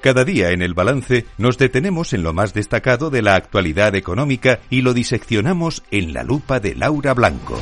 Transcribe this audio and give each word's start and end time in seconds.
Cada 0.00 0.24
día 0.24 0.50
en 0.50 0.62
el 0.62 0.74
balance 0.74 1.26
nos 1.38 1.58
detenemos 1.58 2.12
en 2.12 2.22
lo 2.22 2.32
más 2.32 2.54
destacado 2.54 3.10
de 3.10 3.20
la 3.20 3.34
actualidad 3.34 3.96
económica 3.96 4.60
y 4.70 4.82
lo 4.82 4.94
diseccionamos 4.94 5.82
en 5.90 6.12
la 6.14 6.22
lupa 6.22 6.60
de 6.60 6.76
Laura 6.76 7.14
Blanco. 7.14 7.58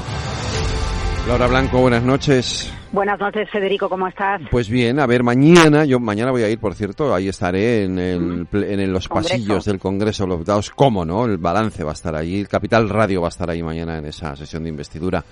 Laura 1.27 1.47
Blanco, 1.47 1.81
buenas 1.81 2.03
noches. 2.03 2.71
Buenas 2.93 3.19
noches, 3.19 3.49
Federico, 3.51 3.89
¿cómo 3.89 4.07
estás? 4.07 4.43
Pues 4.51 4.69
bien, 4.69 5.01
a 5.01 5.07
ver, 5.07 5.23
mañana, 5.23 5.87
yo 5.87 5.99
mañana 5.99 6.31
voy 6.31 6.43
a 6.43 6.51
ir, 6.51 6.59
por 6.59 6.75
cierto, 6.75 7.15
ahí 7.15 7.29
estaré 7.29 7.85
en, 7.85 7.99
el, 7.99 8.47
en 8.53 8.93
los 8.93 9.09
pasillos 9.09 9.65
del 9.65 9.79
Congreso 9.79 10.25
de 10.25 10.29
los 10.29 10.39
Diputados. 10.39 10.71
¿Cómo 10.71 11.07
no? 11.07 11.25
El 11.25 11.39
balance 11.39 11.83
va 11.85 11.93
a 11.93 11.95
estar 11.95 12.15
allí, 12.15 12.39
el 12.39 12.49
Capital 12.49 12.91
Radio 12.91 13.23
va 13.23 13.29
a 13.29 13.31
estar 13.31 13.49
ahí 13.49 13.63
mañana 13.63 13.97
en 13.99 14.05
esa 14.05 14.37
sesión 14.37 14.63
de 14.63 14.69
investidura. 14.69 15.25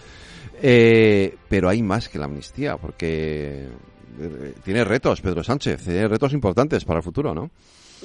Eh, 0.62 1.36
pero 1.48 1.68
hay 1.68 1.82
más 1.82 2.08
que 2.08 2.18
la 2.18 2.24
amnistía, 2.24 2.76
porque 2.78 3.68
tiene 4.64 4.84
retos, 4.84 5.20
Pedro 5.20 5.42
Sánchez, 5.42 5.84
tiene 5.84 6.08
retos 6.08 6.32
importantes 6.32 6.84
para 6.84 6.98
el 6.98 7.04
futuro, 7.04 7.34
¿no? 7.34 7.50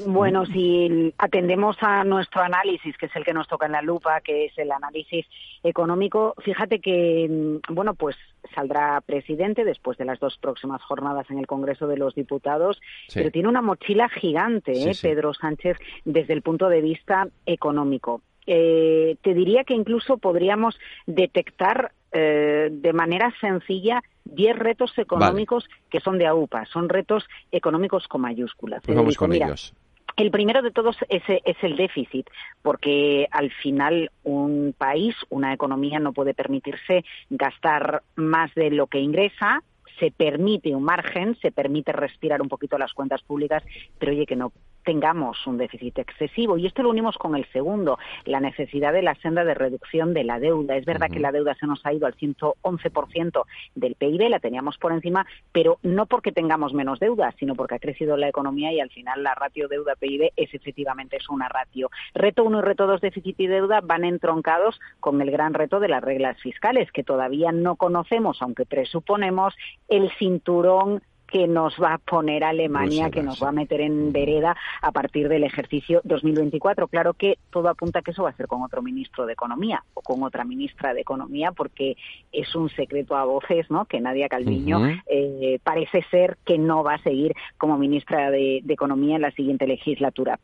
Bueno, 0.05 0.45
si 0.45 1.13
atendemos 1.18 1.77
a 1.82 2.04
nuestro 2.04 2.41
análisis, 2.41 2.95
que 2.98 3.08
es 3.08 3.16
el 3.16 3.26
que 3.26 3.34
nos 3.34 3.48
toca 3.48 3.66
en 3.66 3.73
la 3.73 3.82
lupa, 3.82 4.22
que 4.22 4.45
es 4.45 4.58
el 4.58 4.72
análisis 4.72 5.26
económico, 5.63 6.35
fíjate 6.44 6.80
que, 6.80 7.27
mm, 7.30 7.73
bueno, 7.73 7.94
pues 7.95 8.16
saldrá 8.55 9.02
presidente 9.02 9.66
después 9.66 9.98
de 9.98 10.05
las 10.05 10.20
dos 10.20 10.38
próximas 10.38 10.82
jornadas 10.82 11.30
en 11.30 11.40
el 11.40 11.48
Congreso 11.48 11.88
de 11.88 11.98
los 11.98 12.16
Diputados, 12.16 12.80
pero 13.13 13.32
tiene 13.32 13.49
una 13.49 13.62
mochila 13.62 14.10
gigante, 14.10 14.71
¿eh? 14.71 14.94
Pedro 15.02 15.34
Sánchez, 15.34 15.77
desde 16.05 16.34
el 16.34 16.41
punto 16.41 16.70
de 16.70 16.82
vista 16.82 17.27
económico. 17.46 18.21
Eh, 18.48 19.18
te 19.21 19.34
diría 19.34 19.63
que 19.63 19.76
incluso 19.76 20.18
podríamos 20.18 20.80
detectar 21.05 21.91
eh, 22.12 22.70
de 22.71 22.94
manera 22.94 23.32
sencilla 23.40 24.02
10 24.34 24.58
retos 24.58 24.98
económicos 24.98 25.68
que 25.90 25.99
son 25.99 26.18
de 26.18 26.27
AUPA, 26.27 26.66
son 26.66 26.90
retos 26.90 27.26
económicos 27.52 28.08
con 28.08 28.22
mayúsculas. 28.22 28.82
Pues 28.86 28.98
vamos 28.98 29.18
con 29.18 29.34
ellos. 29.34 29.74
El 30.18 30.32
primero 30.32 30.62
de 30.62 30.71
todos 30.71 30.98
es, 31.08 31.24
es, 31.27 31.55
el 31.62 31.77
déficit, 31.77 32.30
porque 32.62 33.27
al 33.32 33.52
final 33.52 34.12
un 34.24 34.76
país, 34.77 35.16
una 35.30 35.54
economía 35.54 35.99
no 35.99 36.12
puede 36.12 36.34
permitirse 36.34 37.05
gastar 37.30 38.04
más 38.16 38.54
de 38.54 38.70
lo 38.70 38.88
que 38.88 38.99
ingresa, 38.99 39.63
se 39.98 40.12
permite 40.12 40.76
un 40.76 40.84
margen, 40.84 41.38
se 41.41 41.52
permite 41.52 41.91
respirar 41.91 42.41
un 42.41 42.49
poquito 42.49 42.77
las 42.77 42.93
cuentas 42.93 43.21
públicas, 43.21 43.64
pero 43.98 44.12
oye, 44.12 44.26
que 44.26 44.36
no 44.36 44.52
tengamos 44.90 45.45
un 45.45 45.59
déficit 45.59 45.99
excesivo. 45.99 46.57
Y 46.57 46.65
esto 46.65 46.82
lo 46.82 46.90
unimos 46.90 47.15
con 47.15 47.35
el 47.35 47.45
segundo, 47.51 47.99
la 48.26 48.40
necesidad 48.40 48.91
de 48.91 49.04
la 49.04 49.13
senda 49.13 49.43
de 49.43 49.54
reducción 49.54 50.15
de 50.15 50.23
la 50.23 50.40
deuda. 50.40 50.77
Es 50.77 50.85
verdad 50.85 51.12
que 51.12 51.20
la 51.20 51.31
deuda 51.31 51.54
se 51.54 51.68
nos 51.68 51.85
ha 51.85 51.93
ido 51.93 52.07
al 52.07 52.15
111% 52.15 53.43
del 53.76 53.93
PIB, 53.93 54.29
la 54.29 54.40
teníamos 54.40 54.79
por 54.79 54.91
encima, 54.91 55.27
pero 55.51 55.77
no 55.84 56.07
porque 56.07 56.31
tengamos 56.31 56.73
menos 56.73 56.99
deuda, 56.99 57.35
sino 57.37 57.54
porque 57.54 57.76
ha 57.76 57.79
crecido 57.79 58.18
la 58.18 58.29
economía 58.29 58.73
y 58.73 58.79
al 58.79 58.90
final 58.90 59.21
la 59.21 59.35
ratio 59.35 59.68
deuda-PIB 59.68 60.31
es 60.35 60.55
efectivamente 60.55 61.18
es 61.18 61.29
una 61.29 61.48
ratio. 61.49 61.91
Reto 62.15 62.43
1 62.43 62.57
y 62.57 62.62
reto 62.63 62.87
2, 62.87 62.99
déficit 62.99 63.40
y 63.41 63.46
deuda, 63.46 63.81
van 63.81 64.06
entroncados 64.06 64.79
con 65.00 65.22
el 65.22 65.29
gran 65.29 65.53
reto 65.53 65.79
de 65.79 65.90
las 65.90 66.03
reglas 66.03 66.41
fiscales, 66.41 66.91
que 66.91 67.03
todavía 67.03 67.51
no 67.51 67.75
conocemos, 67.75 68.41
aunque 68.41 68.66
presuponemos 68.66 69.53
el 69.88 70.09
cinturón 70.18 71.03
que 71.31 71.47
nos 71.47 71.75
va 71.81 71.94
a 71.94 71.97
poner 71.97 72.44
Alemania, 72.44 73.09
que 73.09 73.24
nos 73.24 73.41
va 73.41 73.50
a 73.50 73.52
meter 73.52 73.81
en 73.81 74.12
vereda 74.12 74.56
a 74.81 74.91
partir 74.91 75.30
del 75.30 75.44
ejercicio 75.44 76.02
2024. 76.03 76.88
Claro 76.88 77.13
que 77.13 77.38
todo 77.52 77.69
apunta 77.69 78.00
a 78.00 78.02
que 78.02 78.12
eso 78.12 78.24
va 78.24 78.30
a 78.30 78.36
ser 78.36 78.47
con 78.47 78.62
otro 78.63 78.81
ministro 78.81 79.25
de 79.25 79.34
Economía 79.34 79.84
o 79.94 80.02
con 80.02 80.24
otra 80.24 80.44
ministra 80.44 80.94
de 80.94 81.02
Economía, 81.02 81.52
porque 81.52 81.96
es 82.31 82.56
un 82.56 82.69
secreto 82.69 83.16
a 83.16 83.25
voces, 83.25 83.69
¿no? 83.69 83.86
Que 83.86 84.02
Nadia 84.02 84.30
Calviño 84.30 84.80
eh, 85.08 85.59
parece 85.63 86.03
ser 86.09 86.38
que 86.46 86.58
no 86.58 86.84
va 86.84 86.96
a 86.96 87.03
seguir 87.03 87.34
como 87.58 87.78
ministra 87.78 88.31
de 88.31 88.64
Economía 88.68 89.16
en 89.16 89.22
la 89.22 89.31
siguiente 89.31 89.68
legislatura. 89.68 90.40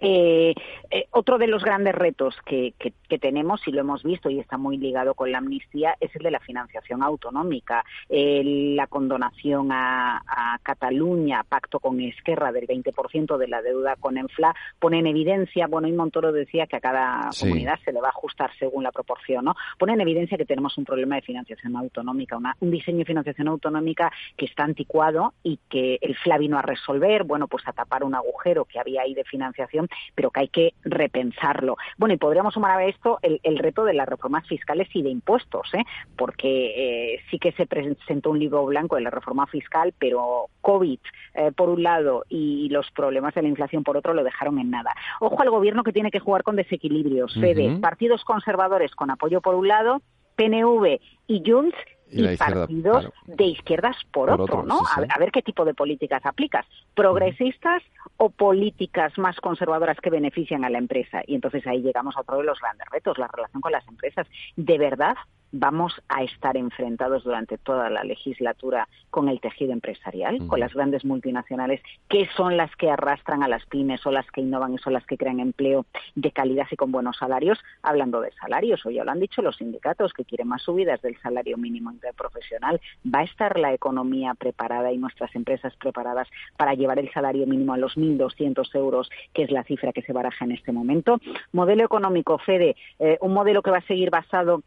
Eh, 0.00 0.54
eh, 0.90 1.06
otro 1.10 1.38
de 1.38 1.46
los 1.46 1.62
grandes 1.62 1.94
retos 1.94 2.34
que, 2.44 2.74
tenemos, 3.20 3.66
y 3.66 3.72
lo 3.72 3.80
hemos 3.80 4.02
visto 4.02 4.30
y 4.30 4.38
está 4.38 4.56
muy 4.56 4.78
ligado 4.78 5.14
con 5.14 5.30
la 5.30 5.38
amnistía, 5.38 5.96
es 6.00 6.14
el 6.16 6.22
de 6.22 6.30
la 6.30 6.40
financiación 6.40 7.02
autonómica. 7.02 7.84
la 8.08 8.86
condonación 8.86 9.68
a, 9.72 10.22
Cataluña, 10.62 11.44
pacto 11.48 11.80
con 11.80 12.00
Esquerra 12.00 12.52
del 12.52 12.66
20% 12.66 13.36
de 13.36 13.48
la 13.48 13.62
deuda 13.62 13.96
con 13.96 14.16
ENFLA, 14.16 14.54
pone 14.78 14.98
en 14.98 15.06
evidencia, 15.06 15.66
bueno, 15.66 15.88
y 15.88 15.92
Montoro 15.92 16.32
decía 16.32 16.66
que 16.66 16.76
a 16.76 16.80
cada 16.80 17.30
comunidad 17.38 17.78
se 17.84 17.92
le 17.92 18.00
va 18.00 18.08
a 18.08 18.10
ajustar 18.10 18.50
según 18.58 18.84
la 18.84 18.92
proporción, 18.92 19.44
¿no? 19.44 19.54
Pone 19.78 19.94
en 19.94 20.00
evidencia 20.00 20.38
que 20.38 20.44
tenemos 20.44 20.76
un 20.78 20.84
problema 20.84 21.16
de 21.16 21.22
financiación 21.22 21.76
autonómica, 21.76 22.38
un 22.60 22.70
diseño 22.70 22.98
de 22.98 23.04
financiación 23.04 23.48
autonómica 23.48 24.12
que 24.36 24.46
está 24.46 24.64
anticuado 24.64 25.34
y 25.42 25.58
que 25.68 25.98
el 26.00 26.16
FLA 26.16 26.38
vino 26.38 26.58
a 26.58 26.62
resolver, 26.62 27.24
bueno, 27.24 27.48
pues 27.48 27.66
a 27.66 27.72
tapar 27.72 28.04
un 28.04 28.14
agujero 28.14 28.64
que 28.64 28.78
había 28.78 29.02
ahí 29.02 29.14
de 29.14 29.24
financiación 29.24 29.89
pero 30.14 30.30
que 30.30 30.40
hay 30.40 30.48
que 30.48 30.74
repensarlo. 30.82 31.76
Bueno, 31.98 32.14
y 32.14 32.18
podríamos 32.18 32.54
sumar 32.54 32.78
a 32.78 32.84
esto 32.84 33.18
el, 33.22 33.58
reto 33.58 33.84
de 33.84 33.94
las 33.94 34.08
reformas 34.08 34.46
fiscales 34.46 34.88
y 34.94 35.02
de 35.02 35.10
impuestos, 35.10 35.72
¿eh? 35.74 35.84
porque 36.16 37.14
eh, 37.14 37.20
sí 37.30 37.38
que 37.38 37.52
se 37.52 37.66
presentó 37.66 38.30
un 38.30 38.38
libro 38.38 38.64
blanco 38.64 38.96
de 38.96 39.02
la 39.02 39.10
reforma 39.10 39.46
fiscal, 39.46 39.92
pero 39.98 40.46
COVID 40.62 40.98
eh, 41.34 41.52
por 41.52 41.68
un 41.68 41.82
lado 41.82 42.24
y 42.28 42.68
los 42.70 42.90
problemas 42.92 43.34
de 43.34 43.42
la 43.42 43.48
inflación 43.48 43.84
por 43.84 43.96
otro 43.96 44.14
lo 44.14 44.24
dejaron 44.24 44.58
en 44.58 44.70
nada. 44.70 44.94
Ojo 45.20 45.40
al 45.42 45.50
gobierno 45.50 45.84
que 45.84 45.92
tiene 45.92 46.10
que 46.10 46.20
jugar 46.20 46.42
con 46.42 46.56
desequilibrios. 46.56 47.34
Fede, 47.34 47.78
partidos 47.80 48.24
conservadores 48.24 48.94
con 48.94 49.10
apoyo 49.10 49.40
por 49.40 49.54
un 49.54 49.68
lado, 49.68 50.02
PNV 50.36 51.00
y 51.26 51.42
Junts 51.44 51.76
y, 52.10 52.36
partidos 52.36 53.08
de 53.26 53.44
izquierdas 53.44 53.96
por, 54.12 54.30
otro, 54.30 54.62
¿no? 54.62 54.80
A, 54.94 55.18
ver 55.18 55.30
qué 55.32 55.42
tipo 55.42 55.64
de 55.64 55.74
políticas 55.74 56.24
aplicas. 56.24 56.66
¿Progresistas 56.94 57.82
o 58.16 58.30
políticas 58.30 59.16
más 59.18 59.36
conservadoras 59.40 59.98
que 60.00 60.10
benefician 60.10 60.64
a 60.64 60.70
la 60.70 60.78
empresa? 60.78 61.22
Y 61.26 61.34
entonces 61.34 61.66
ahí 61.66 61.80
llegamos 61.82 62.16
a 62.16 62.20
otro 62.20 62.38
de 62.38 62.44
los 62.44 62.58
grandes 62.60 62.88
retos, 62.90 63.18
la 63.18 63.28
relación 63.28 63.60
con 63.60 63.72
las 63.72 63.86
empresas. 63.88 64.26
¿De 64.56 64.78
verdad 64.78 65.16
vamos 65.52 66.00
a 66.08 66.22
estar 66.22 66.56
enfrentados 66.56 67.24
durante 67.24 67.58
toda 67.58 67.90
la 67.90 68.04
legislatura 68.04 68.88
con 69.10 69.28
el 69.28 69.40
tejido 69.40 69.72
empresarial, 69.72 70.46
con 70.46 70.60
las 70.60 70.72
grandes 70.74 71.04
multinacionales, 71.04 71.82
que 72.08 72.28
son 72.36 72.56
las 72.56 72.74
que 72.76 72.90
arrastran 72.90 73.42
a 73.42 73.48
las 73.48 73.66
pymes 73.66 74.04
o 74.06 74.10
las 74.10 74.30
que 74.30 74.40
innovan 74.40 74.74
y 74.74 74.78
son 74.78 74.92
las 74.92 75.04
que 75.06 75.16
crean 75.16 75.40
empleo 75.40 75.86
de 76.14 76.30
calidad 76.30 76.66
y 76.70 76.76
con 76.76 76.92
buenos 76.92 77.16
salarios. 77.16 77.58
Hablando 77.82 78.20
de 78.20 78.32
salarios, 78.32 78.84
hoy 78.86 78.94
ya 78.94 79.04
lo 79.04 79.10
han 79.10 79.20
dicho 79.20 79.42
los 79.42 79.56
sindicatos 79.56 80.12
que 80.12 80.24
quieren 80.24 80.48
más 80.48 80.62
subidas 80.62 81.02
del 81.02 81.18
salario 81.20 81.56
mínimo 81.56 81.90
interprofesional. 81.90 82.80
¿Va 83.04 83.20
a 83.20 83.24
estar 83.24 83.58
la 83.58 83.72
economía 83.72 84.34
preparada 84.34 84.92
y 84.92 84.98
nuestras 84.98 85.34
empresas 85.34 85.74
preparadas 85.76 86.28
para 86.56 86.74
llevar 86.74 86.98
el 86.98 87.12
salario 87.12 87.46
mínimo 87.46 87.72
a 87.72 87.78
los 87.78 87.96
1.200 87.96 88.74
euros, 88.74 89.10
que 89.34 89.42
es 89.42 89.50
la 89.50 89.64
cifra 89.64 89.92
que 89.92 90.02
se 90.02 90.12
baraja 90.12 90.44
en 90.44 90.52
este 90.52 90.72
momento? 90.72 91.20
Modelo 91.52 91.84
económico, 91.84 92.38
Fede, 92.38 92.76
eh, 92.98 93.18
un 93.20 93.32
modelo 93.32 93.62
que 93.62 93.70
va 93.70 93.78
a 93.78 93.86
seguir 93.86 94.10
basado 94.10 94.62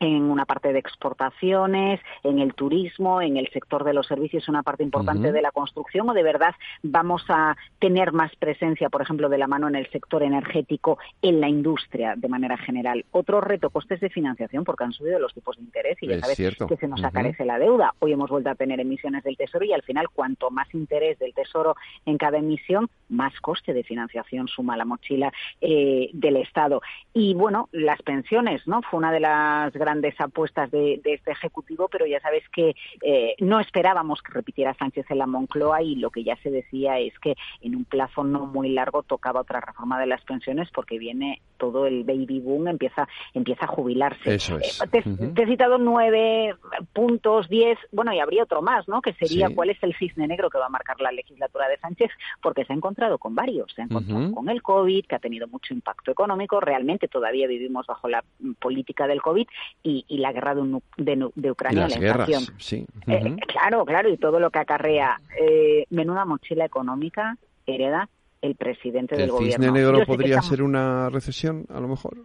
en 0.00 0.22
una 0.24 0.44
parte 0.44 0.72
de 0.72 0.78
exportaciones, 0.78 2.00
en 2.22 2.38
el 2.38 2.54
turismo, 2.54 3.22
en 3.22 3.36
el 3.36 3.48
sector 3.48 3.84
de 3.84 3.94
los 3.94 4.06
servicios, 4.06 4.48
una 4.48 4.62
parte 4.62 4.82
importante 4.82 5.32
de 5.32 5.42
la 5.42 5.50
construcción, 5.50 6.08
o 6.08 6.14
de 6.14 6.22
verdad 6.22 6.54
vamos 6.82 7.24
a 7.28 7.56
tener 7.78 8.12
más 8.12 8.34
presencia, 8.36 8.88
por 8.88 9.02
ejemplo, 9.02 9.28
de 9.28 9.38
la 9.38 9.46
mano 9.46 9.68
en 9.68 9.76
el 9.76 9.90
sector 9.90 10.22
energético, 10.22 10.98
en 11.22 11.40
la 11.40 11.48
industria 11.48 12.14
de 12.16 12.28
manera 12.28 12.56
general. 12.56 13.04
Otro 13.12 13.40
reto, 13.40 13.70
costes 13.70 14.00
de 14.00 14.10
financiación, 14.10 14.64
porque 14.64 14.84
han 14.84 14.92
subido 14.92 15.18
los 15.18 15.34
tipos 15.34 15.56
de 15.56 15.62
interés 15.62 15.96
y 16.00 16.08
ya 16.08 16.20
sabes 16.20 16.36
que 16.36 16.76
se 16.76 16.88
nos 16.88 17.02
acarece 17.04 17.44
la 17.44 17.58
deuda. 17.58 17.94
Hoy 17.98 18.12
hemos 18.12 18.30
vuelto 18.30 18.50
a 18.50 18.54
tener 18.54 18.80
emisiones 18.80 19.24
del 19.24 19.36
Tesoro 19.36 19.64
y 19.64 19.72
al 19.72 19.82
final, 19.82 20.08
cuanto 20.10 20.50
más 20.50 20.72
interés 20.74 21.18
del 21.18 21.34
Tesoro 21.34 21.76
en 22.04 22.18
cada 22.18 22.38
emisión, 22.38 22.88
más 23.08 23.38
coste 23.40 23.72
de 23.72 23.84
financiación 23.84 24.48
suma 24.48 24.76
la 24.76 24.84
mochila 24.84 25.32
eh, 25.60 26.10
del 26.12 26.36
Estado. 26.36 26.82
Y 27.12 27.34
bueno, 27.34 27.68
las 27.72 28.02
pensiones, 28.02 28.66
¿no? 28.66 28.82
Fue 28.82 28.98
una 28.98 29.12
de 29.12 29.20
las 29.20 29.72
grandes 29.86 30.20
apuestas 30.20 30.68
de, 30.72 31.00
este 31.04 31.30
Ejecutivo, 31.30 31.88
pero 31.88 32.06
ya 32.06 32.18
sabes 32.20 32.42
que 32.48 32.74
eh, 33.02 33.36
no 33.38 33.60
esperábamos 33.60 34.20
que 34.20 34.32
repitiera 34.32 34.74
Sánchez 34.74 35.06
en 35.10 35.18
la 35.18 35.26
Moncloa 35.26 35.82
y 35.82 35.94
lo 35.94 36.10
que 36.10 36.24
ya 36.24 36.36
se 36.42 36.50
decía 36.50 36.98
es 36.98 37.16
que 37.20 37.36
en 37.60 37.76
un 37.76 37.84
plazo 37.84 38.24
no 38.24 38.46
muy 38.46 38.70
largo 38.70 39.04
tocaba 39.04 39.42
otra 39.42 39.60
reforma 39.60 40.00
de 40.00 40.06
las 40.06 40.24
pensiones 40.24 40.68
porque 40.74 40.98
viene 40.98 41.40
todo 41.56 41.86
el 41.86 42.04
baby 42.04 42.40
boom, 42.40 42.68
empieza, 42.68 43.08
empieza 43.32 43.66
a 43.66 43.68
jubilarse. 43.68 44.34
Eso 44.34 44.58
es. 44.58 44.82
Eh, 44.82 44.88
te, 44.88 45.42
he 45.42 45.46
citado 45.46 45.78
nueve 45.78 46.54
puntos, 46.92 47.48
diez, 47.48 47.78
bueno, 47.92 48.12
y 48.12 48.18
habría 48.18 48.42
otro 48.42 48.62
más, 48.62 48.88
¿no? 48.88 49.00
Que 49.00 49.12
sería 49.14 49.48
cuál 49.54 49.70
es 49.70 49.82
el 49.82 49.94
cisne 49.96 50.26
negro 50.26 50.50
que 50.50 50.58
va 50.58 50.66
a 50.66 50.70
marcar 50.70 51.00
la 51.00 51.12
legislatura 51.12 51.68
de 51.68 51.78
Sánchez, 51.78 52.10
porque 52.42 52.64
se 52.64 52.72
ha 52.72 52.76
encontrado 52.76 53.18
con 53.18 53.34
varios. 53.34 53.72
Se 53.72 53.82
ha 53.82 53.84
encontrado 53.84 54.32
con 54.32 54.48
el 54.48 54.62
COVID, 54.62 55.06
que 55.06 55.14
ha 55.14 55.20
tenido 55.20 55.46
mucho 55.46 55.72
impacto 55.72 56.10
económico. 56.10 56.60
Realmente 56.60 57.08
todavía 57.08 57.46
vivimos 57.46 57.86
bajo 57.86 58.08
la 58.08 58.24
política 58.58 59.06
del 59.06 59.22
COVID 59.22 59.46
y, 59.82 60.18
la 60.18 60.32
guerra 60.32 60.54
de, 60.54 61.50
Ucrania, 61.50 61.88
la 61.88 61.94
inflación. 61.94 62.42
sí. 62.58 62.84
Eh, 63.06 63.36
claro, 63.46 63.84
claro, 63.84 64.08
y 64.08 64.16
todo 64.16 64.40
lo 64.40 64.50
que 64.50 64.58
acarrea. 64.58 65.20
Eh, 65.40 65.84
menuda 65.90 66.24
mochila 66.24 66.64
económica 66.64 67.36
hereda 67.66 68.08
el 68.42 68.56
presidente 68.56 69.16
del 69.16 69.30
gobierno. 69.30 69.64
¿El 69.64 69.72
cisne 69.72 69.80
negro 69.80 70.04
podría 70.04 70.42
ser 70.42 70.62
una 70.62 71.08
recesión, 71.10 71.66
a 71.72 71.80
lo 71.80 71.88
mejor? 71.88 72.18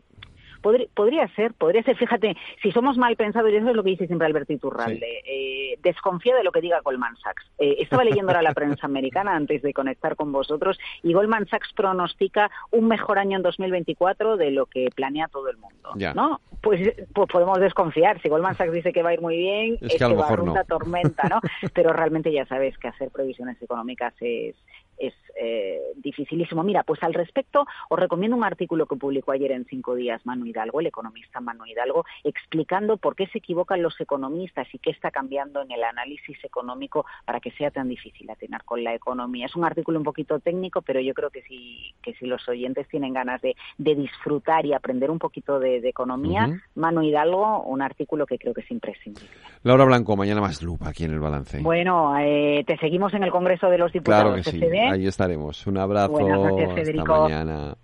Podría 0.62 1.28
ser, 1.36 1.54
podría 1.54 1.84
ser. 1.84 1.96
Fíjate, 1.98 2.36
si 2.62 2.72
somos 2.72 2.98
mal 2.98 3.16
pensados, 3.16 3.52
y 3.52 3.56
eso 3.56 3.70
es 3.70 3.76
lo 3.76 3.84
que 3.84 3.92
dice 3.92 4.08
siempre 4.08 4.28
Alberto 4.28 4.54
Iturralde, 4.54 5.22
eh, 5.26 5.78
desconfía 5.82 6.36
de 6.36 6.44
lo 6.44 6.52
que 6.52 6.62
diga 6.62 6.82
Goldman 6.82 7.18
Sachs. 7.18 7.46
Eh, 7.58 7.78
estaba 7.80 8.04
leyendo 8.04 8.32
ahora 8.32 8.42
la 8.42 8.54
prensa 8.54 8.86
americana 8.86 9.36
antes 9.36 9.62
de 9.62 9.74
conectar 9.74 10.16
con 10.16 10.32
vosotros 10.32 10.80
y 11.04 11.14
Goldman 11.14 11.48
Sachs 11.48 11.74
pronostica 11.74 12.50
un 12.72 12.88
mejor 12.88 13.20
año 13.20 13.38
en 13.38 13.44
2024 13.44 14.38
de 14.38 14.52
lo 14.52 14.66
que 14.66 14.90
planea 14.96 15.28
todo 15.28 15.50
el 15.50 15.58
mundo, 15.58 15.94
¿no? 16.16 16.42
Pues, 16.62 16.94
pues, 17.14 17.28
podemos 17.28 17.60
desconfiar. 17.60 18.22
Si 18.22 18.30
Goldman 18.30 18.56
Sachs 18.56 18.72
dice 18.72 18.94
que 18.94 19.02
va 19.02 19.10
a 19.10 19.14
ir 19.14 19.22
muy 19.22 19.38
bien, 19.38 19.78
es, 19.82 19.98
que, 19.98 20.06
va 20.06 20.28
a 20.28 20.64
tormenta, 20.64 21.28
¿no? 21.28 21.40
Pero 21.74 21.92
realmente 21.92 22.32
ya 22.32 22.46
sabes 22.46 22.78
que 22.78 22.88
hacer 22.88 23.10
previsiones 23.10 23.60
económicas 23.62 24.14
es 24.22 24.56
es 25.02 25.14
eh, 25.36 25.82
dificilísimo. 25.96 26.64
Mira, 26.64 26.84
pues 26.84 27.02
al 27.04 27.14
respecto 27.14 27.66
os 27.90 28.00
recomiendo 28.00 28.38
un 28.38 28.44
artículo 28.44 28.86
que 28.86 28.96
publicó 28.96 29.32
ayer 29.32 29.52
en 29.52 29.66
Cinco 29.66 29.96
Días 29.96 30.24
Manu 30.26 30.46
Hidalgo, 30.46 30.80
el 30.80 30.88
economista 30.88 31.40
Manu 31.40 31.66
Hidalgo, 31.66 32.06
explicando 32.24 32.98
por 32.98 33.16
qué 33.16 33.28
se 33.28 33.40
equivocan 33.40 33.82
los 33.82 34.00
economistas 34.00 34.68
y 34.74 34.78
qué 34.78 34.92
está 34.92 35.10
cambiando 35.10 35.62
en 35.62 35.72
el 35.72 35.84
análisis 35.84 36.38
económico 36.44 37.06
para 37.26 37.40
que 37.40 37.52
sea 37.52 37.72
tan 37.72 37.90
difícil 37.90 38.30
atinar 38.30 38.64
con 38.64 38.84
la 38.84 38.94
economía. 38.94 39.48
Es 39.48 39.56
un 39.56 39.66
artículo 39.66 39.98
un 39.98 40.06
poquito 40.06 40.40
técnico, 40.40 40.82
pero 40.82 41.00
yo 41.00 41.14
creo 41.14 41.32
que 41.32 41.42
si, 41.44 41.94
que 42.04 42.14
si 42.14 42.28
los 42.28 42.48
oyentes 42.48 42.88
tienen 42.88 43.14
ganas 43.14 43.42
de, 43.42 43.56
disfrutar 43.78 44.66
y 44.66 44.74
aprender 44.74 45.12
un 45.12 45.20
poquito 45.20 45.60
de, 45.60 45.78
economía, 45.88 46.62
Manu 46.76 47.02
Hidalgo, 47.02 47.64
un 47.64 47.82
artículo 47.82 48.26
que 48.26 48.38
creo 48.38 48.54
que 48.54 48.62
es 48.62 48.72
imprescindible. 48.72 49.30
Laura 49.64 49.86
Blanco, 49.86 50.16
mañana 50.16 50.42
más 50.42 50.62
lupa 50.62 50.90
aquí 50.90 51.04
en 51.04 51.12
el 51.12 51.20
balance. 51.20 51.60
Bueno, 51.62 52.18
eh, 52.20 52.64
te 52.66 52.78
seguimos 52.78 53.14
en 53.14 53.24
el 53.24 53.32
Congreso 53.32 53.70
de 53.70 53.78
los 53.78 53.92
Diputados. 53.92 54.24
Claro 54.24 54.44
que 54.44 54.52
sí, 54.52 54.60
ahí 54.92 55.08
estaremos. 55.08 55.66
Un 55.68 55.78
abrazo. 55.78 56.12
Buenas 56.12 56.40
noches, 56.40 56.74
Federico. 56.74 57.14
Hasta 57.14 57.24
mañana. 57.24 57.78